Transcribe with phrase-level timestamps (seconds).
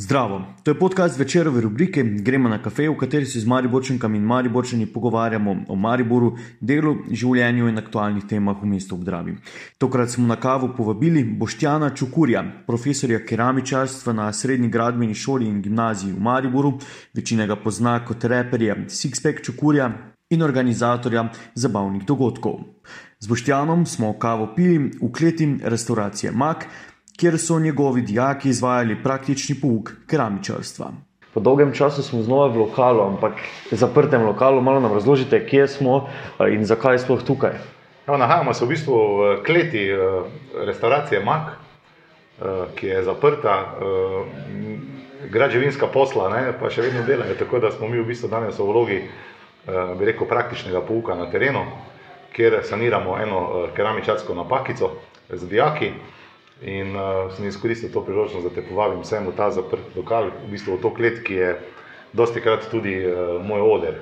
[0.00, 4.24] Zdravo, to je podcast večerove rubrike Gremo na kafe, v kateri se z Mariborčankami in
[4.24, 6.30] Mariborčani pogovarjamo o Mariboru,
[6.60, 9.34] delu, življenju in aktualnih temah v mestu Obdravi.
[9.78, 16.14] Tokrat smo na kavo povabili Boštjana Čukurja, profesorja keramičarstva na srednji gradbeni šoli in gimnaziji
[16.16, 16.78] v Mariboru,
[17.12, 19.90] večina ga pozna kot reperja Sixpack Čukurja
[20.30, 22.60] in organizatorja zabavnih dogodkov.
[23.20, 26.64] Z Boštjanom smo kavo pili v kleti restauracije Mak
[27.20, 30.92] kjer so njegovi dijaki izvajali praktični pouk keramičarstva.
[31.34, 33.32] Po dolgem času smo znova v lokalu, ampak
[33.70, 34.60] zaprtem lokalu.
[34.60, 36.08] Malo nam razložite, kje smo
[36.50, 37.58] in zakaj sploh tukaj.
[38.06, 39.84] No, nahajamo se v bistvu v kleti
[40.66, 41.52] restauracije Mak,
[42.74, 43.54] ki je zaprta,
[45.30, 47.36] građevinska posla, ne, pa še vedno delajo.
[47.38, 49.02] Tako da smo mi v bistvu danes v vlogi,
[49.98, 51.66] bi rekel, praktičnega pouka na terenu,
[52.32, 54.96] kjer saniramo eno keramičarsko napakico
[55.28, 55.92] z dijaki.
[56.60, 60.50] In uh, sem izkoristil to priložnost, da te povabim vsem v ta zaprt lokal, v
[60.52, 61.50] bistvu v to klet, ki je
[62.12, 63.94] dosti krat tudi uh, moj oder.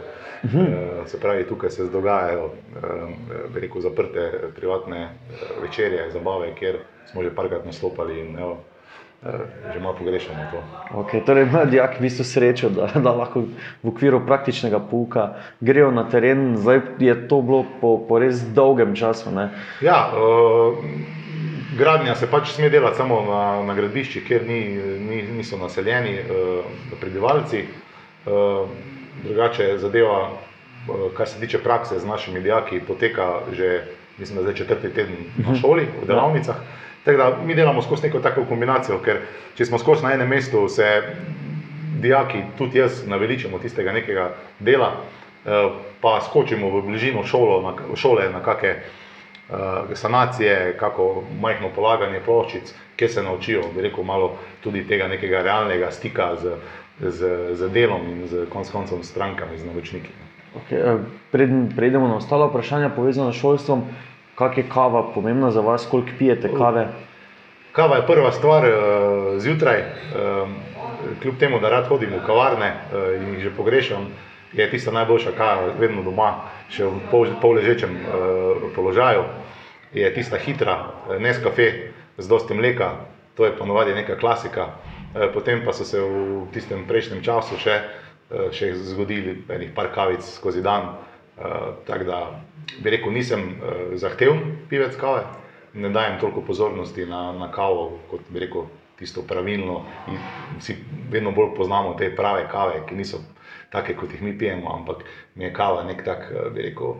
[0.43, 0.67] Uh -huh.
[0.67, 7.23] uh, se pravi, tukaj se dogajajo, uh, rekel, zaprte privatne uh, večerje, zabave, kjer smo
[7.23, 8.59] že parkrat nastopali in evo,
[9.23, 9.31] uh,
[9.75, 10.63] že malo pogrešamo to.
[10.99, 13.41] Okay, torej, mladijak v bistvu srečo, da, da lahko
[13.83, 16.57] v okviru praktičnega pouka grejo na teren.
[16.57, 19.31] Zdaj je to bilo po, po res dolgem času.
[19.31, 19.51] Ne?
[19.81, 20.11] Ja.
[20.11, 20.75] Uh,
[21.77, 24.61] Gradnja se pač sme delati samo na, na gradbiščih, kjer ni,
[25.05, 27.65] ni, niso naseljeni uh, prebivalci.
[28.25, 28.71] Uh,
[29.25, 33.85] drugače zadeva, uh, kar se tiče prakse z našimi dijaki, poteka že
[34.19, 35.61] mislim, zdaj četrti teden na mhm.
[35.61, 36.57] šoli, v delavnicah.
[37.05, 39.21] Tako da mi delamo skozi neko tako kombinacijo, ker
[39.57, 41.03] če smo skozi na enem mestu, se
[42.01, 48.31] dijaki, tudi jaz, naveličamo tistega nekega dela, uh, pa skočimo v bližino šolo, na, šole
[48.33, 48.75] na kakšne
[49.95, 55.91] sanacije, kako majhno polaganje ploščic, kjer se naučijo, da rekel malo tudi tega nekega realnega
[55.91, 56.57] stika z,
[57.01, 60.13] z, z delom in z konc koncem strankami, z naročniki.
[60.57, 60.99] Okay, eh,
[61.31, 63.85] Preden prejdemo na ostalo vprašanje povezano s šolstvom,
[64.35, 66.89] kak je kava pomembna za vas, koliko pijete kave?
[67.73, 69.83] Kava je prva stvar uh, zjutraj,
[71.23, 72.73] kljub temu, da rad hodim v kavarne
[73.21, 74.09] in jih že pogrešam
[74.53, 76.33] je tista najboljša kava, vedno doma,
[76.73, 79.25] še v pol, pol uh, položaju.
[79.93, 84.69] Je tista hitra, eh, ne s kafe, z dosti mleka, to je ponovadi neka klasika.
[85.15, 87.81] Uh, potem pa so se v tistem prejšnjem času še,
[88.31, 90.97] uh, še zgodili nekaj kavic skozi dan.
[91.39, 92.41] Uh, Tako da
[92.83, 95.25] bi rekel, nisem uh, zahteven pivec kave,
[95.75, 98.67] ne dajem toliko pozornosti na, na kavo, kot bi rekel,
[98.99, 99.85] tisto pravilno.
[100.09, 100.19] In
[100.59, 100.75] vsi
[101.11, 103.23] vedno bolj poznamo te prave kave, ki niso
[103.71, 106.95] take, kot jih mi pijemo, ampak mi je kava nek tak, eh, bi rekel,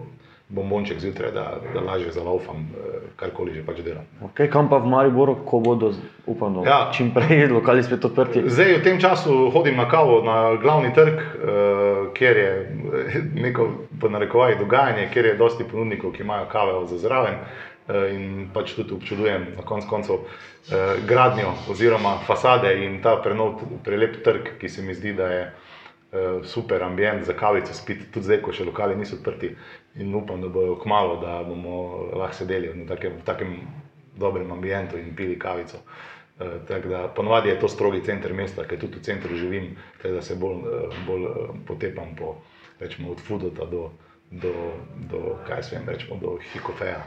[0.49, 4.05] bombonček zjutraj, da, da lažje zalaufam, eh, karkoli že pač delam.
[4.31, 5.93] Okay, kam pa v Mariboru, ko bodo,
[6.27, 6.79] upam, da ja.
[6.93, 8.45] čim prej lokali spet odprti?
[8.49, 12.51] Zdaj v tem času hodim na kavo na glavni trg, uh, kjer je
[13.35, 13.69] neko,
[14.01, 17.43] po narekovaji, dogajanje, kjer je dosti ponudnikov, ki imajo kave za zraven.
[17.89, 24.19] In pač tudi občudujem na koncu koncev eh, gradnjo oziroma fasade in ta prenov, prelep
[24.25, 25.68] trg, ki se mi zdi, da je eh,
[26.45, 29.51] super ambient za kavico spiti, tudi zdaj, ko še lokali niso odprti.
[30.01, 33.57] In upam, da bojo kmalo, da bomo lahko sedeli v takem, v takem
[34.17, 35.83] dobrem ambientu in pili kavico.
[36.39, 40.37] Uh, da, ponovadi je to strogi center mesta, ker tudi v centru živim, da se
[40.39, 41.27] bolj, uh, bolj
[41.67, 42.37] potepam po,
[42.81, 43.91] rečemo, od Fudota do,
[44.31, 44.55] do,
[45.11, 47.03] do, kaj se vem, rečemo, do Hikofeja.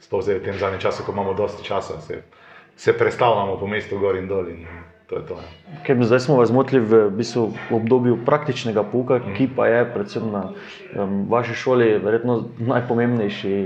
[0.00, 2.22] Sploh zdaj v tem zadnjem času, ko imamo dosti časa, se,
[2.76, 4.48] se predstavljamo po mestu gor in dol.
[4.48, 4.66] In,
[5.06, 5.36] To to,
[5.84, 9.34] Ker zdaj smo vas zmotili v, bistvu, v obdobju praktičnega pouka, mm.
[9.36, 13.56] ki pa je predvsem na um, vaši šoli verjetno najpomembnejši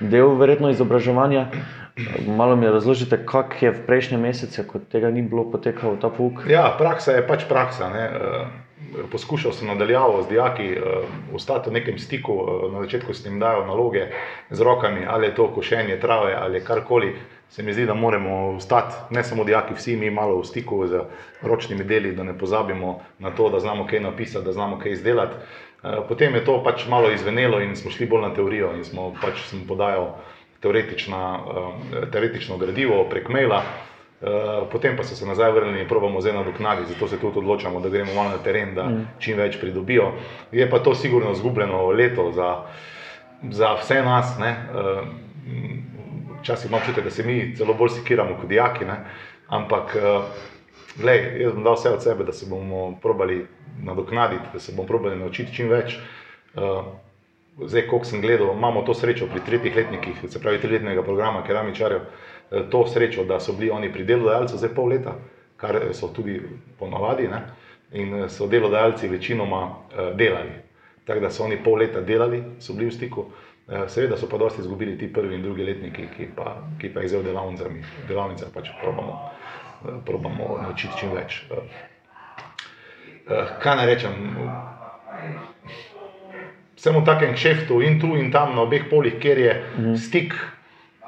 [0.00, 1.46] del verjetno izobraževanja.
[2.26, 6.46] Malo mi razložite, kak je v prejšnjem mesecu, ko tega ni bilo potekalo ta pouk.
[6.50, 7.90] Ja, praksa je pač praksa.
[7.94, 8.04] Ne?
[9.10, 10.68] Poskušal sem nadaljavo z dijaki,
[11.34, 12.38] ostati v nekem stiku,
[12.74, 14.10] na začetku s tem dajo naloge
[14.50, 17.14] z rokami, ali je to košenje trave ali karkoli
[17.50, 21.00] se mi zdi, da moramo ostati, ne samo dijaki, vsi mi malo v stiku z
[21.42, 25.34] ročnimi deli, da ne pozabimo na to, da znamo kaj napisati, da znamo kaj izdelati.
[25.82, 29.14] Eh, potem je to pač malo izvenelo in smo šli bolj na teorijo in smo
[29.22, 30.08] pač sem podajal
[30.62, 30.80] eh,
[32.12, 33.62] teoretično gradivo prek maila.
[33.62, 34.26] Eh,
[34.72, 37.88] potem pa so se nazaj vrnili in probamo zdaj nadoknaditi, zato se tudi odločamo, da
[37.88, 39.06] gremo malo na teren, da mm.
[39.18, 40.12] čim več pridobijo.
[40.52, 42.56] Je pa to sigurno izgubljeno leto za,
[43.50, 44.38] za vse nas.
[44.38, 44.56] Ne?
[46.48, 48.84] Včasih imam čutek, da se mi celo bolj sikiramo kot dijaki.
[48.84, 48.96] Ne?
[49.48, 49.96] Ampak,
[50.96, 53.46] gledaj, eh, jaz bom dal vse od sebe, da se bomo probali
[53.82, 55.94] nadoknaditi, da se bomo probali naučiti čim več.
[55.94, 56.82] Eh,
[57.66, 62.00] zdaj, koliko sem gledal, imamo to srečo pri tretjih letnikih, se pravi, triletnega programa keramičarjev,
[62.00, 65.18] eh, to srečo, da so bili oni pri delodajalcu zdaj pol leta.
[65.58, 66.40] kar so tudi
[66.78, 67.28] ponovadi.
[67.28, 67.40] Ne?
[67.92, 69.74] In so delodajalci večinoma
[70.14, 70.52] delali.
[71.04, 73.20] Tako da so oni pol leta delali, so bili v stiku.
[73.20, 77.00] Uh, seveda so pa dosti izgubili ti prvi in drugi letniki, ki pa, ki pa
[77.00, 77.26] jih zdaj v
[78.08, 79.18] delavnicah, pač probamo,
[79.84, 81.42] uh, probamo naučiti čim več.
[81.52, 81.58] Uh,
[83.60, 84.14] kaj naj rečem?
[86.78, 89.96] Vsemu takem šeftu in tu in tam na obeh polih, kjer je mhm.
[89.96, 90.34] stik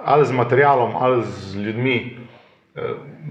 [0.05, 2.20] ali z materialom ali z ljudmi, eh,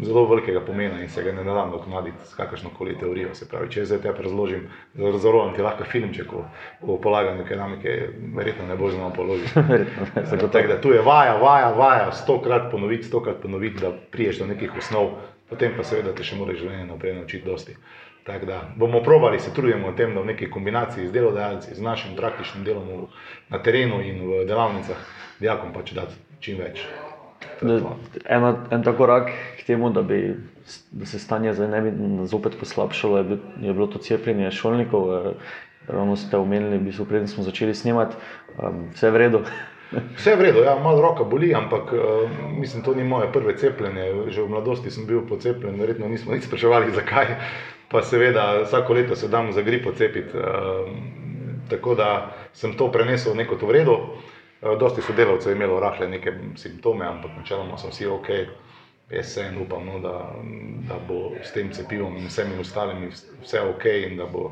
[0.04, 3.34] zelo velikega pomena in se ga ne da nadoknaditi s kakršno koli teorijo.
[3.36, 6.44] Se pravi, če zdaj te razložim, zelo ti lahko filmček o,
[6.82, 7.96] o polaganju keramike,
[8.36, 9.54] verjetno ne bo znal položiti.
[10.32, 14.78] Tako da tu je vaja, vaja, vaja, stokrat ponoviti, stokrat ponoviti, da priješ do nekih
[14.78, 15.16] osnov,
[15.50, 17.78] potem pa seveda te še moraš življenje naprej naučiti dosti.
[18.28, 21.82] Tako da bomo provali, se trudimo v tem, da v neki kombinaciji z delodajalci, z
[21.82, 23.08] našim praktičnim delom
[23.50, 25.00] na terenu in v delavnicah,
[25.40, 26.84] dijakom pač dati čim več.
[27.62, 30.36] Ena, en ta korak k temu, da, bi,
[30.92, 31.92] da se stanje zdaj ne bi
[32.28, 35.12] zopet poslabšalo, je, bil, je bilo to cepljenje šolnikov.
[35.16, 35.34] Eh,
[35.88, 38.16] ravno ste omenili, da smo preden smo začeli snemati,
[38.62, 39.40] um, vse je v redu.
[40.18, 42.30] Vse je v redu, ja, malo roka boli, ampak uh,
[42.60, 44.30] mislim, to ni moje prve cepljenje.
[44.30, 47.34] Že v mladosti sem bil pocepljen, verjetno nismo nič spraševali, zakaj
[47.90, 50.38] pa seveda vsako leto se dam za gripo cepiti.
[50.38, 50.94] Uh,
[51.70, 53.98] tako da sem to prenesel neko to vredo.
[53.98, 58.30] Uh, dosti sodelavcev je imelo rahle neke simptome, ampak načeloma so vsi ok.
[59.10, 60.36] Jaz se en upam, no, da,
[60.90, 63.08] da bo s tem cepivom in vsemi ostalimi
[63.42, 64.52] vse ok in da, bo,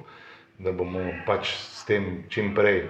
[0.58, 2.88] da bomo pač s tem čim prej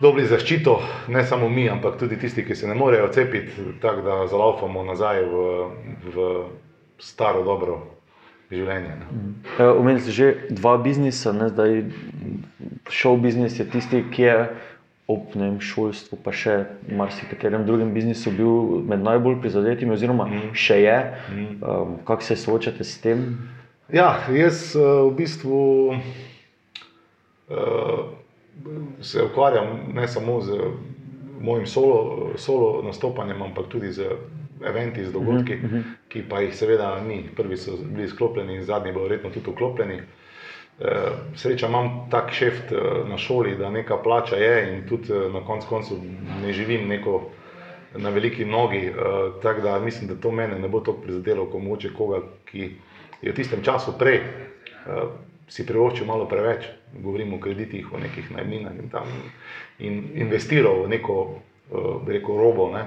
[0.00, 0.76] dobili zaščito,
[1.08, 5.22] ne samo mi, ampak tudi tisti, ki se ne morejo cepiti, tako da zalaufamo nazaj
[5.24, 5.42] v,
[6.14, 6.28] v
[7.02, 7.80] staro dobro
[8.50, 8.94] življenje.
[9.58, 11.48] Omenili ste že dva biznisa, ne?
[11.50, 11.82] zdaj
[12.92, 14.36] šov biznis je tisti, ki je
[15.06, 16.56] ob vem, šolstvu, pa še
[16.90, 20.48] marsikaterem drugem biznisu bil med najbolj prizadetimi, oziroma mm.
[20.58, 20.96] še je.
[21.30, 21.52] Mm.
[21.62, 23.22] Um, kako se soočate s tem?
[23.92, 25.60] Ja, jaz uh, v bistvu
[25.94, 26.00] uh,
[28.98, 30.58] se ukvarjam ne samo z
[31.38, 34.10] mojim solo, solo nastopanjem, ampak tudi z
[34.66, 35.66] eventi, z dogodki, uh -huh.
[35.70, 35.80] Mhm.
[36.08, 37.28] ki pa jih seveda ni.
[37.36, 39.94] Prvi so bili sklopljeni, zadnji bodo verjetno tudi vklopljeni.
[39.94, 40.25] Eh,
[41.34, 42.78] sreča imam tak šeft eh,
[43.08, 46.00] na šoli, da neka plača je in tudi eh, na koncu koncu
[46.42, 47.22] ne živim neko
[47.94, 48.92] na veliki nogi.
[49.42, 52.70] Tako da mislim, da to mene ne bo tako prizadelo, kot moče koga, ki
[53.22, 54.20] je v tistem času prej
[55.48, 59.08] si privoščil malo preveč, govorimo o kreditih, o nekih najminah in tam
[59.78, 61.16] in investiral v neko,
[62.06, 62.68] rekel, robo.
[62.74, 62.84] Ne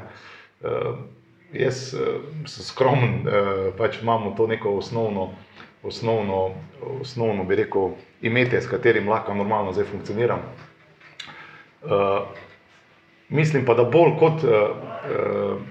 [1.54, 1.96] jaz
[2.46, 3.26] sem skromen,
[3.78, 5.32] pač imamo to neko osnovno,
[5.84, 6.52] osnovno,
[7.02, 7.90] osnovno bi rekel,
[8.22, 10.40] imetje, s katerim lahko normalno zdaj funkcioniram.
[11.84, 11.90] Uh,
[13.30, 14.44] mislim pa, da bolj kot.
[14.44, 14.50] Uh,
[15.54, 15.62] uh,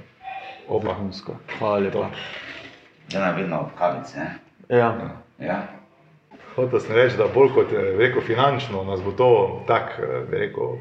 [1.58, 2.10] Hvala lepa.
[3.12, 4.18] Ja, na vedno kavice.
[4.68, 4.94] Ja.
[5.38, 5.62] ja.
[6.54, 10.76] Hotel sem reči, da bolj kot rekel, finančno nas bo to tako, rekel,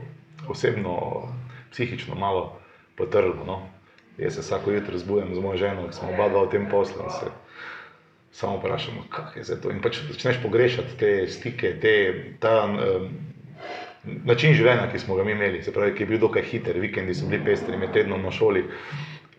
[0.50, 1.24] osebno,
[1.72, 2.60] psihično malo
[2.98, 3.46] potrlo.
[3.46, 3.62] No?
[4.18, 7.04] Jaz se vsako jutro zbudem z mojo ženo, ki smo oba dva v tem poslu
[7.04, 7.26] in se
[8.38, 9.72] samo vprašamo, kaj je za to.
[9.74, 11.94] In pač začneš pogrešati te stike, te,
[12.40, 13.08] ta um,
[14.30, 17.26] način življenja, ki smo ga imeli, se pravi, ki je bil dokaj hiter, vikendi so
[17.32, 18.62] bili pestri, med tednom na šoli,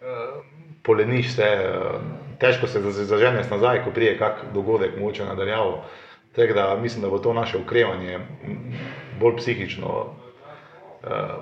[0.02, 0.40] uh,
[0.82, 2.00] poleniš se, uh,
[2.42, 5.84] težko se zaženeš nazaj, ko prije kak dogodek, moče nadaljavo.
[6.34, 8.18] Tako da mislim, da bo to naše ukrevanje
[9.20, 9.94] bolj psihično.
[11.06, 11.38] Uh,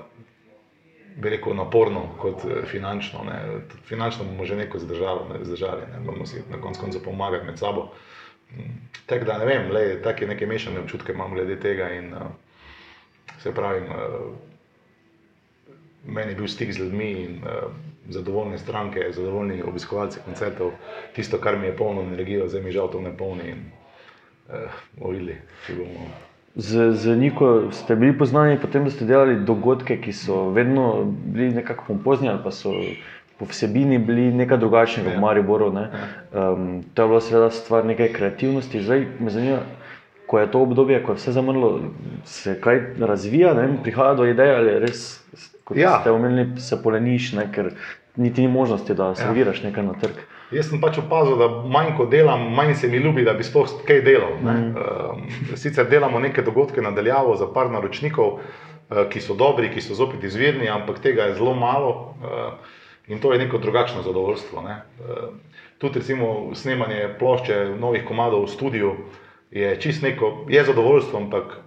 [1.17, 3.23] bi rekel, naporno kot eh, finančno.
[3.23, 3.59] Ne.
[3.85, 5.99] Finančno bomo že neko zdržali, ne, zdržali ne.
[6.05, 7.89] bomo si na koncu konca pomagati med sabo.
[8.51, 8.75] Mm.
[9.05, 11.89] Tako da ne vem, le, take neke mešane občutke imam glede tega.
[11.93, 12.21] In, uh,
[13.39, 14.35] se pravi, uh,
[16.05, 17.71] meni je bil stik z ljudmi in uh,
[18.09, 20.71] zadovoljne stranke, zadovoljni obiskovalci koncertov,
[21.15, 23.49] tisto, kar mi je polno energijo, zdaj mi žal to ne polni.
[23.49, 23.65] In,
[24.47, 26.07] uh, bomo videli, če bomo
[26.57, 31.53] z, z Niko ste bili poznani, potem da ste delali dogodke, ki so vedno bili
[31.53, 32.73] nekako pompozni ali pa so
[33.37, 35.17] po vsebini bili nekaj drugačnega ja.
[35.17, 35.69] v Mariboru.
[35.75, 35.89] Ja.
[36.33, 38.81] Um, to je bila seveda stvar neke kreativnosti.
[38.81, 39.59] Zdaj me zanima,
[40.27, 41.79] ko je to obdobje, ko je vse zamrlo,
[42.25, 45.05] se kaj razvija, ne, prihaja do ideje ali res,
[45.63, 45.99] kot ja.
[46.01, 47.69] ste omenili, se poleniš, ne, ker
[48.15, 49.69] niti ni možnosti, da se viraš ja.
[49.69, 50.25] nekaj na trg.
[50.51, 53.67] Jaz sem pač opazil, da manj ko delam, manj se mi ljubi, da bi sploh
[53.87, 54.37] kaj delal.
[54.39, 54.69] Mm.
[54.79, 59.97] Uh, sicer delamo neke dogodke nadaljavo za par naročnikov, uh, ki so dobri, ki so
[59.97, 61.91] zopet izvirni, ampak tega je zelo malo
[62.23, 62.77] uh,
[63.11, 64.63] in to je neko drugačno zadovoljstvo.
[64.63, 64.77] Ne?
[64.99, 65.35] Uh,
[65.77, 68.93] tudi recimo snemanje plošče novih komadov v studiu
[69.51, 71.57] je čist neko, je zadovoljstvo, ampak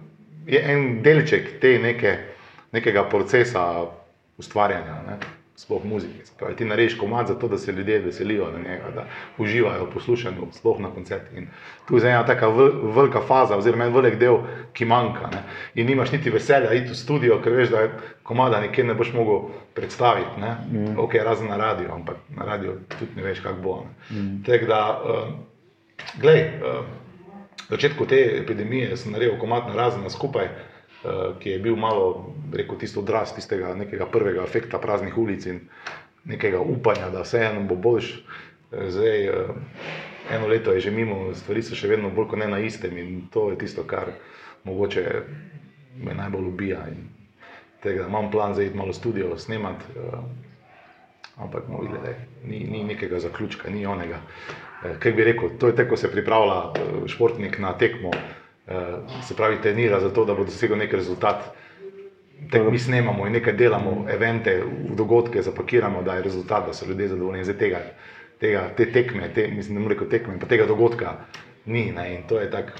[0.47, 2.17] je en delček te neke,
[2.71, 3.85] nekega procesa
[4.37, 4.97] ustvarjanja.
[5.07, 5.19] Ne?
[5.61, 6.23] Sploh muziki.
[6.39, 9.05] Pravi, ti narediš komad zato, da se ljudje veselijo na njega, da
[9.37, 11.37] uživajo v poslušanju, sploh na koncertih.
[11.37, 11.47] In
[11.87, 14.39] tu je ena taka vel, velika faza, oziroma en velik del,
[14.73, 15.29] ki manjka.
[15.31, 15.43] Ne?
[15.75, 17.83] In nimaš niti veselja iti v studio, ker veš, da
[18.23, 20.41] komada nikjer ne boš mogel predstaviti.
[20.41, 20.97] Mm.
[20.99, 23.77] Ok, razen na radio, ampak na radio tudi ne veš, kako bo.
[24.09, 24.41] Mm.
[24.45, 26.85] Tako da, uh, glej, uh,
[27.69, 30.49] začetku te epidemije sem naredil komad na razen skupaj.
[31.01, 35.63] Uh, ki je bil malo, rekel, tisto odraz tistega nekega prvega efekta praznih ulic in
[36.29, 38.11] nekega upanja, da vseeno bo boljš.
[38.71, 39.55] Zdaj, uh,
[40.31, 43.23] eno leto je že mimo, stvari so še vedno bolj kot ne na istem in
[43.33, 44.13] to je tisto, kar
[44.63, 45.05] mogoče
[45.97, 46.85] me najbolj ubija.
[47.81, 49.85] Tega, imam plan za iti malo studio, snemati,
[51.41, 52.13] ampak no, glede,
[52.45, 54.21] ni, ni nekega zaključka, ni onega.
[54.99, 56.61] Kaj bi rekel, to je tako, ko se pripravlja
[57.07, 58.13] športnik na tekmo.
[58.71, 61.51] Uh, se pravi, trenira za to, da bo dosegel nek rezultat.
[62.51, 64.63] Tek mi snemamo in nekaj delamo, evente,
[64.97, 67.43] dogodke zapakiramo, da je rezultat, da so ljudje zadovoljni.
[67.43, 67.81] Zdaj tega,
[68.39, 71.17] tega, te tekme, te, mislim, ne reči tekme, pa tega dogodka
[71.65, 71.91] ni.
[71.91, 72.15] Ne?
[72.15, 72.73] In to je tak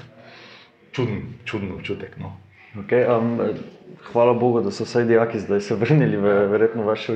[0.92, 2.16] čuden, čuden občutek.
[2.18, 2.32] No?
[2.72, 3.40] Okay, um,
[4.12, 7.12] hvala Bogu, da so vsaj dijaki zdaj se vrnili v verjetno vaše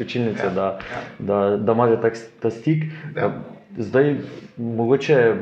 [0.00, 1.02] učilnice, ja, da, ja.
[1.18, 2.84] da, da imate tak, ta stik.
[3.16, 3.32] Ja.
[3.78, 4.16] Zdaj,
[4.56, 5.34] mogoče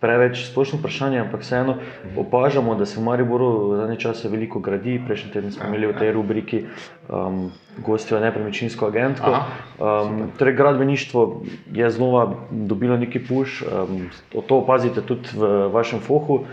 [0.00, 1.78] preveč splošno vprašanje, ampak vseeno
[2.16, 5.00] opažamo, da se v Mariboru v zadnje čase veliko gradi.
[5.06, 6.62] Prejšnji teden smo imeli v tej rubriki
[7.08, 7.50] um,
[7.80, 9.32] gostijo nepremičninsko agentko.
[9.32, 16.44] Um, torej, gradbeništvo je znova dobilo neki puš, um, to opazite tudi v vašem fohu.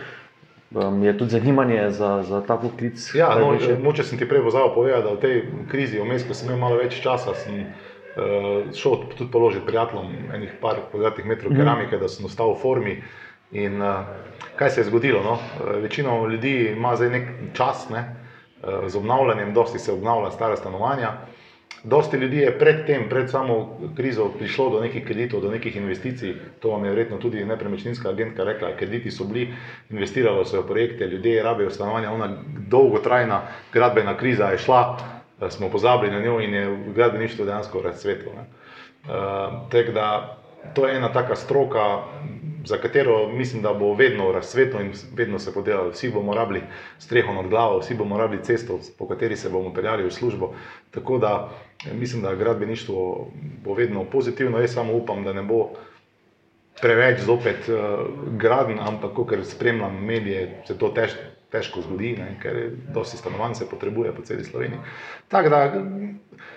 [0.74, 3.12] Um, je tudi zanimanje za, za ta poklic?
[3.16, 5.36] Ja, no, moče sem ti prej pozabil povedati, da v tej
[5.70, 10.56] krizi, vmes, ko sem imel malo več časa, sem uh, šel tudi položiti prijateljem enih
[10.62, 11.60] par kvadratnih metrov mhm.
[11.62, 12.02] keramike, mm.
[12.02, 12.96] da sem ostal v formi.
[13.54, 14.06] In uh,
[14.56, 15.24] kaj se je zgodilo?
[15.24, 15.32] No?
[15.32, 18.16] Uh, večina ljudi ima zdaj nek čas ne?
[18.64, 21.12] uh, z obnavljanjem, dosti se obnavlja stare stanovanja.
[21.84, 26.34] Dosti ljudi je pred tem, pred samo krizo, prišlo do nekih kreditov, do nekih investicij.
[26.60, 28.76] To vam je verjetno tudi nepremičninska agentka rekla.
[28.80, 29.54] Krediti so bili,
[29.90, 32.12] investiralo se v projekte, ljudje rabijo stanovanja.
[32.12, 32.30] Ona
[32.70, 33.42] dolgotrajna
[33.74, 34.98] gradbena kriza je šla,
[35.50, 38.32] smo pozabili na njo in je gradbeništvo dejansko razsvetlo.
[38.32, 39.10] Uh,
[40.74, 42.04] to je ena taka stroka,
[42.66, 45.90] za katero mislim, da bo vedno razsvetlo in vedno se bo delalo.
[45.90, 46.62] Vsi bomo rabili
[47.00, 50.54] streho nad glavo, vsi bomo rabili cesto, po kateri se bomo peljali v službo.
[50.92, 51.50] Tako da
[51.94, 53.28] mislim, da gradbeništvo
[53.64, 54.60] bo vedno pozitivno.
[54.60, 55.70] Jaz samo upam, da ne bo
[56.82, 61.33] preveč zopet uh, graden, ampak ker spremljam medije, se to težko.
[61.54, 62.56] Težko zgodi, ne, ker
[62.94, 64.80] dosti stanovanj se potrebuje po celi Sloveniji.
[65.30, 65.60] Tako da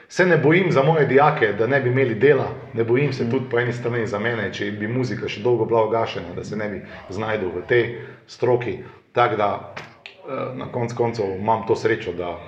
[0.08, 3.50] se ne bojim za moje dijake, da ne bi imeli dela, ne bojim se tudi
[3.50, 6.68] po eni strani za mene, če bi muzika še dolgo bila ogašena, da se ne
[6.68, 7.84] bi znašel v tej
[8.26, 8.78] stroki.
[9.12, 12.38] Tako da eh, na koncu koncev imam to srečo, da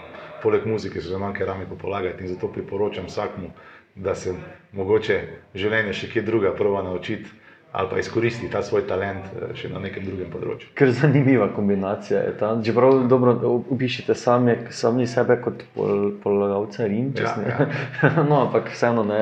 [0.43, 3.50] poleg muzike se znam keramiko polagati in zato priporočam vsakmu,
[3.95, 4.33] da se
[4.73, 5.21] mogoče
[5.55, 7.28] življenje še kje druga prva naučiti
[7.73, 10.71] ali pa izkoristi ta svoj talent eh, še na nekem drugem področju.
[10.79, 12.55] Ker zanimiva kombinacija je ta.
[12.65, 17.45] Če prav dobro upišete sami, sami sebe kot pol, polagalca in če ste.
[17.45, 18.25] Ja, ja.
[18.31, 19.21] no, ampak vseeno ne.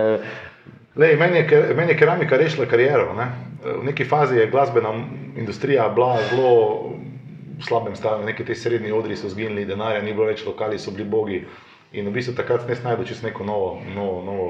[0.96, 3.10] Lej, meni, je, meni je keramika rešila kariero.
[3.18, 3.26] Ne?
[3.66, 4.94] V neki fazi je glasbena
[5.36, 6.52] industrija bila zelo
[7.56, 10.92] v slabem stanju, neki ti srednji odri so zginili, denarja ni bilo več, lokali so
[10.92, 11.42] bili bogi.
[11.96, 14.48] In v bistvu takrat ne snajdu čisto neko novo, novo, novo,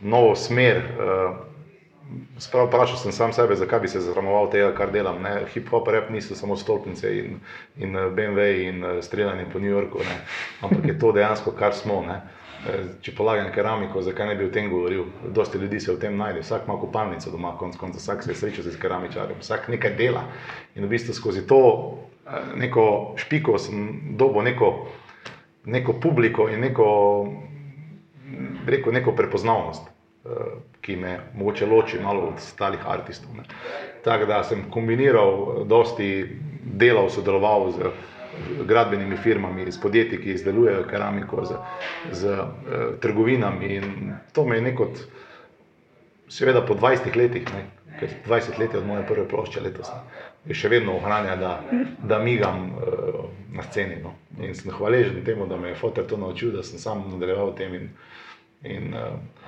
[0.00, 0.82] novo smer.
[0.96, 1.51] Uh,
[2.38, 5.24] Sprav vprašal sem sam sebe, zakaj bi se zramoval tega, kar delam.
[5.54, 7.40] Hip-hop rap niso samo stolpnice in,
[7.76, 10.16] in eh, BMW in eh, streljanje po New Yorku, ne?
[10.60, 12.02] ampak je to dejansko, kar smo.
[12.06, 12.20] Ne?
[12.68, 15.04] Eh, če polagam keramiko, zakaj ne bi o tem govoril?
[15.28, 18.40] Dosti ljudi se v tem najde, vsak ima kopalnico doma, konc konca, vsak se je
[18.40, 20.26] srečal z keramičarjem, vsak nekaj dela.
[20.74, 21.62] In v bistvu skozi to
[22.56, 24.68] neko špiko sem dobil neko,
[25.64, 26.86] neko publiko in neko,
[28.66, 29.90] rekel, neko prepoznavnost.
[30.24, 30.30] Eh,
[30.80, 33.56] ki me mogoče loči malo od ostalih umetnikov.
[34.04, 37.90] Tako da sem kombiniral eh, dosti delov, sodeloval z
[38.66, 41.56] gradbenimi firmami, s podjetji, ki izdelujejo keramiko, z,
[42.12, 42.46] z uh,
[43.00, 43.74] trgovinami.
[43.74, 44.86] In to me je neko,
[46.28, 47.66] seveda po 20 letih, ne,
[48.00, 49.90] ker 20 let je od moje prve plošče letos,
[50.46, 51.52] je še vedno ohranja, da,
[51.98, 53.20] da migam uh,
[53.52, 54.00] na sceni.
[54.02, 54.14] No.
[54.40, 57.74] In sem hvaležen temu, da me je fotor to naučil, da sem sam nadaljeval tem.
[57.74, 57.92] In,
[58.64, 59.42] in, uh,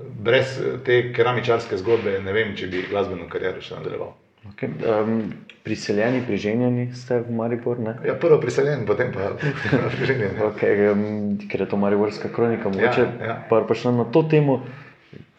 [0.00, 4.12] brez te keramičarske zgodbe ne vem, če bi glasbeno kariero še nadaljeval.
[4.50, 4.72] Okay.
[4.82, 5.32] Um,
[5.62, 7.78] priseljeni, priženjeni ste v Maribor?
[7.78, 7.94] Ne?
[8.06, 9.30] Ja, prvo priseljeni, potem pa
[9.98, 10.34] priženjeni.
[10.48, 11.04] okay, um,
[11.50, 13.36] ker je to Mariborska kronika, mogoče ja, ja.
[13.48, 14.62] pa še na to temo.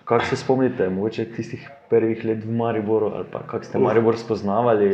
[0.03, 4.89] Kako se spomnite, mogoče tistih prvih let v Mariboru, ali pa kako ste Maribor spoznavali?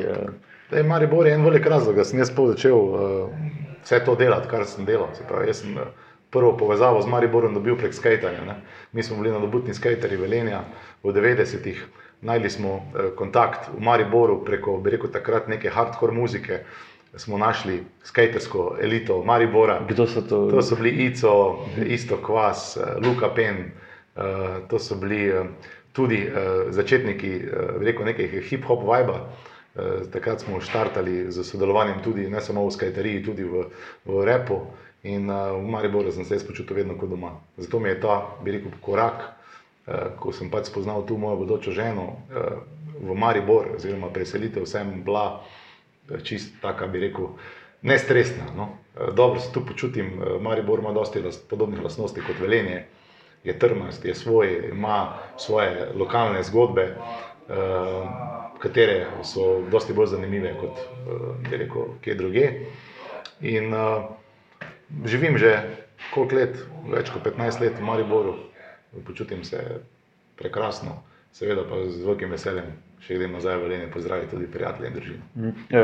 [0.70, 3.40] Da je Maribor en velik razlog, da sem jaz začel uh,
[3.82, 5.10] vse to delati, kar sem delal.
[5.30, 5.90] Pravi, jaz sem uh,
[6.30, 8.46] prvo povezavo z Mariborom dobil prek skajtanja.
[8.46, 8.56] Ne.
[8.92, 10.64] Mi smo bili nadobudni skajteri Velenja
[11.04, 11.86] v 90-ih,
[12.22, 16.64] najli smo eh, kontakt v Mariboru preko, bi rekel, takrat neke hardcore muzike.
[17.18, 19.80] Smo našli skajtersko elito Maribora.
[19.90, 20.46] Kdo so to?
[20.52, 23.72] To so bili Ico, Isto Kvas, eh, Luka Pen,
[24.16, 25.34] eh, to so bili
[25.92, 26.30] tudi
[26.70, 29.26] začetniki eh, rekel, nekega hip-hop viba.
[29.76, 33.70] Eh, takrat smo štartali z sodelovanjem tudi ne samo v skajteriji, tudi v,
[34.06, 34.66] v repu.
[35.04, 37.32] In uh, v Mariboru sem se jaz počutil vedno kot doma.
[37.58, 39.22] Zato mi je ta, bi rekel, korak,
[39.88, 42.60] uh, ko sem pač spoznal tu mojo bodočo ženo uh,
[43.00, 45.40] v Maribor, oziroma preselitev, sem bila
[46.24, 47.32] čist taka, bi rekel,
[47.82, 48.52] nestresna.
[48.58, 48.76] No?
[48.96, 52.84] Uh, dobro se tu počutim, uh, Maribor ima dosti las, podobnih lastnosti kot Velenje.
[53.48, 57.56] Je trmast, je svoj, ima svoje lokalne zgodbe, uh,
[58.60, 62.50] katere so dosti bolj zanimive kot uh, rekel, kje druge.
[63.40, 63.72] In,
[65.06, 65.54] živim že
[66.14, 68.36] koliko let, več kot 15 let v Mariboru,
[69.06, 69.62] počutim se
[70.40, 71.02] prekrasno,
[71.36, 72.72] seveda pa z velikim veseljem.
[73.00, 75.52] Še gremo nazaj v Lenje, pozdravljam tudi prijatelje in družino.
[75.72, 75.84] Ja,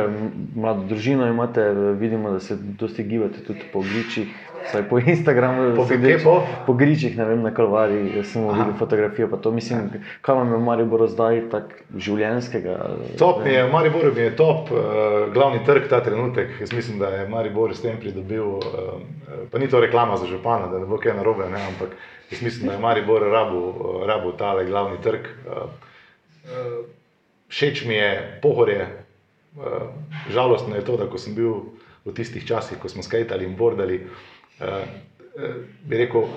[0.56, 1.64] mlado družino imate,
[1.96, 4.34] vidimo, da se dosti gibate tudi po gričih,
[4.68, 5.76] vsaj po Instagramu.
[5.76, 5.86] Po
[6.24, 6.44] po?
[6.66, 9.28] Po gričih, ne vem, na kalvariji, jaz sem videl fotografijo.
[9.28, 9.90] Pa to mislim,
[10.22, 12.78] kaj vam je v Mariboru zdaj tako življenskega?
[13.20, 16.58] Top mi je, v Mariboru mi je top, uh, glavni trg ta trenutek.
[16.62, 20.70] Jaz mislim, da je Maribor s tem pridobil, uh, pa ni to reklama za župana,
[20.72, 21.96] da ne bo kaj narobe, ne, ampak
[22.32, 23.64] jaz mislim, da je Maribor rabu,
[24.06, 25.32] rabu tale glavni trg.
[25.46, 25.66] Uh,
[26.50, 26.78] uh,
[27.50, 28.88] všeč mi je pohorje,
[29.58, 29.90] uh,
[30.34, 33.98] žalostno je to, da ko sem bil v tistih časih, ko smo skajtali in bordali,
[34.04, 34.35] uh,
[35.86, 36.30] bi rekel,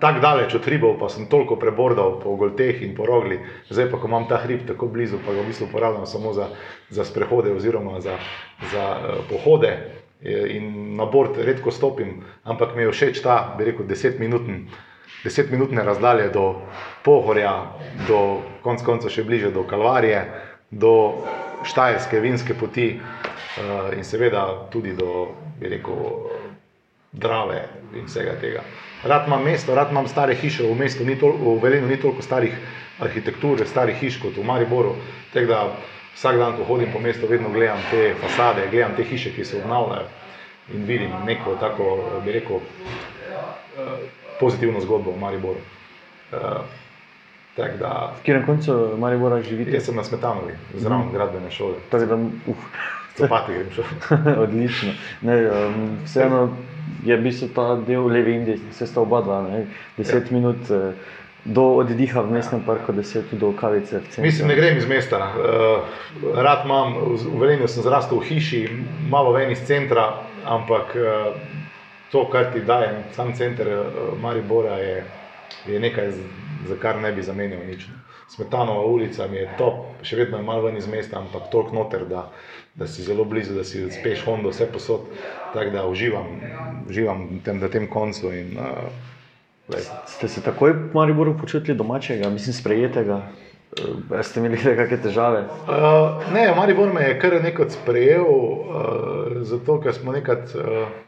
[0.00, 3.40] tako daleč od hribov, pa sem toliko prebordal po Golteh in po Rogli,
[3.70, 6.48] zdaj pa, ko imam ta hrib tako blizu, pa ga v bistvu uporabljam samo za,
[6.90, 8.18] za sprehode oziroma za,
[8.72, 9.72] za uh, pohode.
[10.22, 14.68] eh, In na bord redko stopim, ampak mi je všeč ta, bi rekel, desetminutni,
[15.24, 16.60] desetminutne razdalje do
[17.04, 17.72] Pohorja,
[18.08, 20.24] do konc konca še bliže do Kalvarije,
[20.70, 21.24] do
[21.64, 25.96] Štajerske vinske poti uh, in seveda tudi do, bi rekel,
[27.16, 27.62] Drave
[27.96, 28.62] in vsega tega.
[29.04, 32.22] Rad imam mesto, rad imam stare hiše, v mestu ni toliko, v Velenju ni toliko
[32.22, 32.54] starih
[33.00, 34.94] arhitektur, starih hiš kot v Mariboru.
[35.32, 35.60] Tako da
[36.16, 39.60] vsak dan, ko hodim po mestu, vedno gledam te fasade, gledam te hiše, ki se
[39.62, 40.08] obnavljajo
[40.74, 41.92] in vidim neko tako,
[42.24, 42.60] bi rekel,
[44.40, 45.60] pozitivno zgodbo v Mariboru.
[46.32, 46.40] Uh,
[47.56, 49.70] tako da V katerem koncu Maribora živite?
[49.70, 52.56] jaz sem na Smetanovi, zraven gradbene šole, Tako da, uf,
[53.16, 53.84] copati grem šel.
[54.44, 54.92] odlično.
[55.22, 56.56] Ne, um, vseeno
[57.04, 60.36] je v bistvu ta del leve in desne, vse sta oba dva, ne, deset ja.
[60.36, 60.70] minut.
[60.70, 60.92] eh,
[61.46, 64.00] Do oddiha v mestnem parku, da se tudi do kavice.
[64.18, 65.30] Mislim, ne grem iz mesta.
[65.38, 68.62] Uh, rad imam, v Velenju sem zrastel v hiši,
[69.10, 70.08] malo ven iz centra,
[70.42, 71.38] ampak uh,
[72.10, 75.04] to, kar ti daje sam center uh, Maribora, je,
[75.70, 76.10] je nekaj,
[76.66, 77.86] za kar ne bi zamenjal nič.
[78.28, 82.04] Smetanova ulica mi je top, še vedno je malo ven iz mesta, ampak toliko noter,
[82.10, 82.26] da,
[82.74, 85.06] da si zelo blizu, da si speš Hondo, vse posod.
[85.54, 86.32] Tako da uživam,
[86.90, 88.32] uživam tem, na tem koncu.
[88.34, 88.90] In, uh,
[89.70, 89.86] glej.
[90.10, 93.22] Ste se takoj v Mariboru počutili domačega, mislim, sprejetega?
[93.78, 95.46] Eh, Ste imeli kakšne težave?
[95.70, 100.50] Uh, ne, Maribor me je kar nekaj sprejel, uh, zato ker smo nekaj.
[100.58, 101.05] Uh,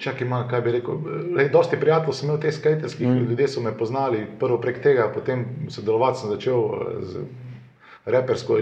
[0.00, 0.98] Čakaj, ima, kaj bi rekel.
[1.36, 3.30] Lej, dosti prijateljev sem imel, te skajterskih mm.
[3.30, 7.24] ljudje so me poznali, prvo prek tega, potem sodelovati sem začel eh, z
[8.04, 8.58] repersko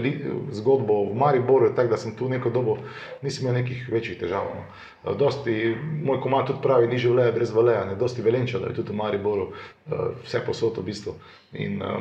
[0.51, 2.77] zgodbo v Mariboru, tako da sem tu neko dobo,
[3.21, 4.45] nisem imel nekih večjih težav.
[4.55, 4.63] No.
[5.03, 8.79] Eh, Dosti, moj komat tudi pravi, ni življenje brez valeja, ne, dosti velenča, da je
[8.79, 11.15] tudi v Mariboru, uh, vse posod v bistvu.
[11.53, 11.99] In, uh,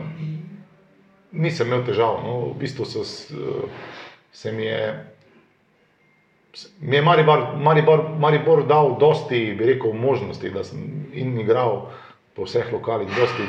[1.32, 2.20] nisem imel težav.
[2.22, 2.38] No.
[2.52, 3.04] V bistvu so,
[4.32, 5.11] se mi je,
[6.80, 11.86] mi je Maribor, Maribor, Maribor dal dosti, bi rekel, možnosti, da sem in igral
[12.36, 13.46] po vseh lokalih, dosti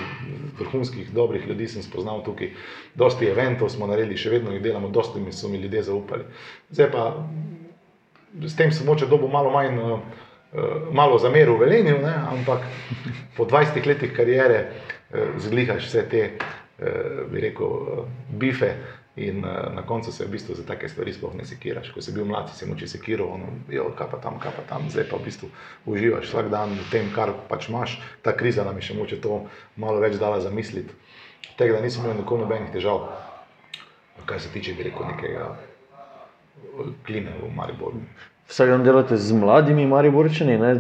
[0.60, 2.52] vrhunskih, dobrih ljudi sem spoznal tukaj,
[2.96, 6.28] dosti eventov smo naredili, še vedno jih delamo, dosti mi so mi ljudje zaupali.
[6.72, 7.06] Zdaj pa
[8.44, 9.80] s tem sem moče dobil malo manj.
[9.80, 10.22] Uh,
[10.94, 12.62] Malo zameril Velenju, ne, ampak
[13.34, 18.70] po 20 letih kariere eh, zglihaš vse te, eh, bi rekel, eh, bife
[19.16, 21.92] in eh, na koncu se v bistvu za take stvari sploh ne sekiraš.
[21.94, 24.64] Ko si bil mlad, si se moče sekiral, ono, jo, kaj pa tam, kaj pa
[24.70, 25.50] tam, zdaj pa v bistvu
[25.86, 28.00] uživaš vsak dan v tem, kar pač imaš.
[28.22, 29.46] Ta kriza nam je še moče to
[29.78, 30.94] malo več dala zamisliti.
[31.58, 33.06] Tega, da nisem imel nikoli nobenih težav,
[34.26, 38.02] kar se tiče, bi rekel, nekega eh, klime v Mariboru.
[38.50, 40.74] Vsak dan delate z mladimi Mariborčani, ne?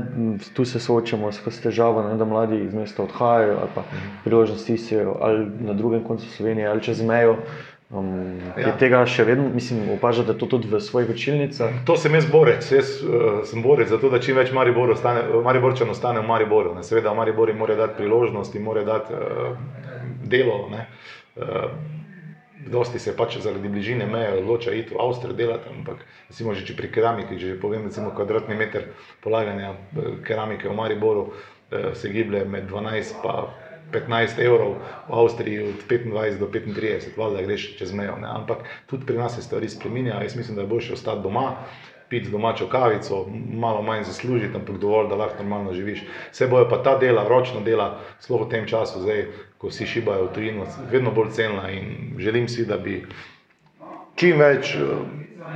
[0.53, 2.17] tu se soočamo s težavo, ne?
[2.17, 3.83] da mladi iz mesta odhajajo ali pa
[4.23, 7.37] priložnosti iščejo ali na drugem koncu Slovenije ali čez mejo.
[7.93, 8.71] Um, ja.
[8.81, 11.83] Tega še vedno, mislim, opažate to tudi v svojih učilnicah?
[11.85, 12.65] To sem jaz borec.
[12.73, 16.73] Jaz uh, sem borec za to, da čim več Mariborčan ostane v Mariboru.
[16.73, 16.81] Ne.
[16.81, 19.53] Seveda, Maribor jim mora dati priložnost, jim mora dati uh,
[20.25, 20.57] delo.
[20.73, 21.77] Uh,
[22.73, 26.01] dosti se pač zaradi bližine meje odloča iti v Avstrijo delati, ampak
[26.31, 28.89] recimo že pri keramiki, že povem, recimo kvadratni meter
[29.21, 29.75] polaganja
[30.25, 33.62] keramike v Mariboru uh, se giblje med 12 in
[33.93, 34.75] 15 evrov,
[35.07, 38.17] v Avstriji od 25 do 35, valjda greš čez mejo.
[38.21, 38.27] Ne?
[38.27, 40.23] Ampak tudi pri nas se stvari spremenjajo.
[40.23, 41.55] Jaz mislim, da je boljše ostati doma,
[42.09, 46.03] piti domačo kavico, malo manj zaslužiti, ampak dovolj, da lahko normalno živiš.
[46.31, 49.25] Vse bojo pa ta dela, ročna dela, sploh v tem času, zdaj,
[49.57, 52.99] ko vsi šibajo v tujino, vedno bolj cenila in želim si, da bi
[54.15, 54.75] čim več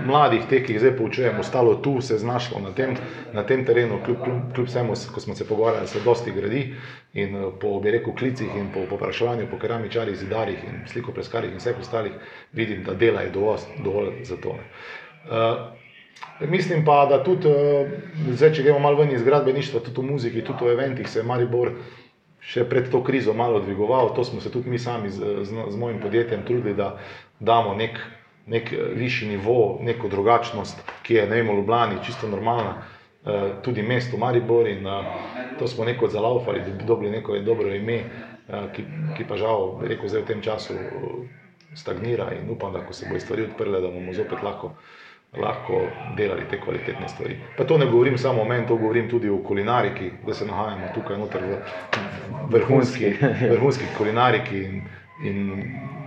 [0.05, 2.95] mladih, te, ki jih zdaj poučujemo, ostalo tu, se znašlo na tem,
[3.33, 4.23] na tem terenu, kljub,
[4.53, 6.63] kljub vsemu, ko smo se pogovarjali, se dosti gradi
[7.13, 11.53] in eh, po, bi rekel, klicih in po popraševanju po keramičarjih, zidarjih in sliko preskarjih
[11.53, 12.13] in vseh ostalih,
[12.53, 14.55] vidim, da dela je dovolj, dovolj za to.
[15.27, 20.11] Uh, mislim pa, da tudi, uh, zdaj, če gremo malo ven iz gradbeništva, tudi v
[20.11, 21.73] muziki, tudi v eventih, se je Maribor
[22.47, 24.13] še pred to krizo malo dvigoval.
[24.15, 26.95] To smo se tudi mi sami z, z, z mojim podjetjem trudili, da
[27.39, 27.99] damo nek
[28.47, 32.77] nek eh, višji nivo, neko drugačnost, ki je ne vem, v Ljubljani, čisto normalna,
[33.25, 35.03] eh, tudi mesto Maribor in eh,
[35.59, 38.03] to smo neko zalaufali, da bi dobili neko dobro ime,
[38.47, 38.83] ki,
[39.17, 40.73] ki pa žal, rekel zdaj v tem času
[41.75, 44.71] stagnira in upam, da ko se bo stvari odprle, da bomo zopet lahko.
[45.37, 45.81] Lahko
[46.15, 47.35] delali te kvalitetne stvari.
[47.57, 50.87] Pa to ne govorim samo o meni, to govorim tudi o kulinariki, da se nahajamo
[50.95, 51.57] tukaj noter v
[52.53, 53.11] vrhunski,
[53.51, 54.81] vrhunski kulinariki in,
[55.27, 55.51] in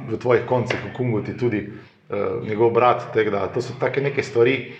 [0.08, 1.99] v tvojih koncih, v Kunguti, tudi uh, uh,
[2.42, 3.02] njegov brat.
[3.14, 4.72] Da, to so take neke stvari,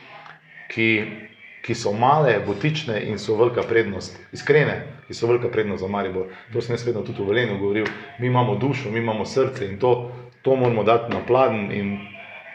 [0.70, 0.88] ki,
[1.62, 6.30] ki so male, butične in so velika prednost, iskrene, ki so velika prednost za Maribor.
[6.52, 7.86] To sem jaz vedno tudi v Velenu govoril.
[8.18, 10.12] Mi imamo dušo, mi imamo srce in to,
[10.42, 11.72] to moramo dati na pladen.
[11.72, 11.98] In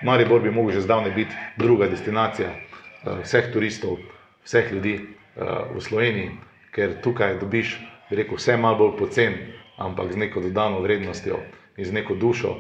[0.04, 3.98] Maribor bi lahko že zdavne biti druga destinacija uh, vseh turistov,
[4.44, 6.32] vseh ljudi uh, v Sloveniji,
[6.72, 9.34] ker tukaj dobiš, rekel, vse malo bolj pocen,
[9.78, 11.40] ampak z neko dodano vrednostjo
[11.78, 12.56] in z neko dušo.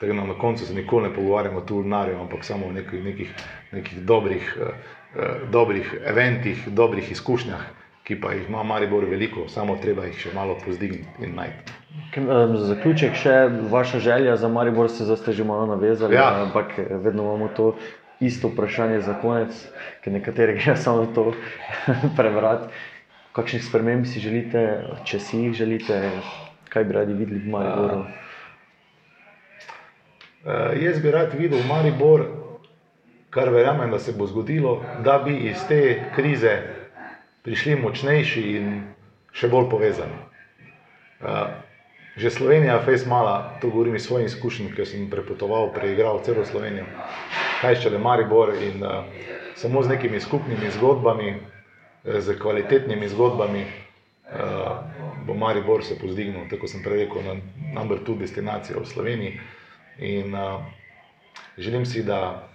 [0.00, 3.04] Tako da na koncu se nikoli ne pogovarjamo tu v Narju, ampak samo o nekih,
[3.04, 3.34] nekih,
[3.72, 4.68] nekih dobrih, eh,
[5.16, 7.60] eh, dobrih eventih, dobrih izkušnjah,
[8.04, 11.76] ki pa jih ima Maribor veliko, samo treba jih še malo pozdigniti in najti.
[12.16, 13.34] Za zaključek še
[13.70, 16.46] vaša želja za Maribor, se zdaj ste že malo navezali, ja.
[16.46, 17.74] ampak eh, vedno imamo to
[18.20, 19.52] isto vprašanje za konec,
[20.00, 21.34] ker nekateri gre samo to
[22.16, 22.72] prebrati.
[23.36, 24.64] Kakšnih sprememb si želite,
[25.04, 26.00] če si jih želite,
[26.72, 28.00] kaj bi radi videli v Mariboru?
[28.08, 28.29] Ja.
[30.44, 32.24] Uh, jaz bi rad videl Maribor,
[33.30, 36.54] kar verjamem, da se bo zgodilo, da bi iz te krize
[37.44, 38.70] prišli močnejši in
[39.36, 40.16] še bolj povezani.
[41.20, 41.52] Uh,
[42.16, 46.88] že Slovenija, fejs mala, to govorim iz svojih izkušenj, ker sem prepotoval, preigral celo Slovenijo,
[47.60, 49.04] kaj še le Maribor in uh,
[49.60, 51.36] samo z nekimi skupnimi zgodbami,
[52.04, 53.68] z kvalitetnimi zgodbami.
[54.30, 54.80] Uh,
[55.26, 57.34] bo Maribor se pozdignil, tako sem prej rekel, na
[57.76, 59.40] number two destinacijo v Sloveniji.
[59.98, 60.60] In uh,
[61.58, 62.48] želim si, da,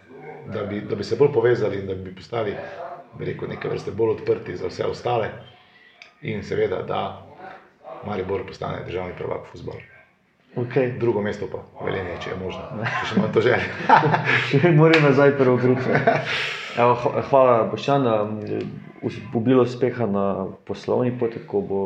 [0.53, 2.55] da, bi, da bi se bolj povezali in da bi postali
[3.19, 5.29] rekel, nekaj vrste bolj odprti za vse ostale,
[6.21, 7.27] in seveda, da
[8.05, 9.79] Maribor postane državni prvak v futbolu.
[10.55, 10.99] Okay.
[10.99, 12.61] Drugo mesto pa velenje, če je možno.
[12.79, 14.71] Če še imamo to želje.
[14.79, 15.81] Moram nazaj prvo grupo.
[17.29, 18.23] Hvala, Boščan, da
[19.33, 20.25] bo bilo uspeha na
[20.67, 21.81] poslovni poti, ko bo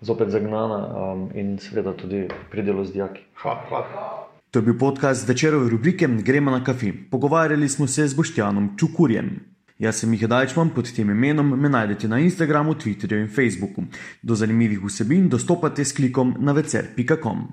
[0.00, 3.26] zopet zagnana um, in seveda tudi pri delu z dijaki.
[3.42, 3.66] Hvala.
[3.68, 4.31] hvala.
[4.52, 6.92] To je bil podcast večerove rubrike Gremo na kafi.
[7.10, 9.30] Pogovarjali smo se z Boštjanom Čukurjem.
[9.78, 13.84] Jaz sem Miha Dajčman, pod tem imenom me najdete na Instagramu, Twitterju in Facebooku.
[14.22, 17.46] Do zanimivih vsebin dostopate s klikom na vecer.com.